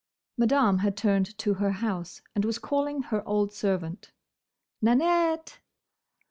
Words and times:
Madame 0.35 0.79
had 0.79 0.97
turned 0.97 1.37
to 1.37 1.53
her 1.53 1.73
house 1.73 2.23
and 2.33 2.43
was 2.43 2.57
calling 2.57 3.03
her 3.03 3.21
old 3.27 3.53
servant. 3.53 4.09
"Nanette!" 4.81 5.59